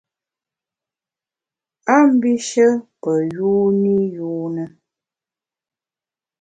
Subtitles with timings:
[1.93, 2.67] A mbishe
[3.01, 4.63] pe yuni yune.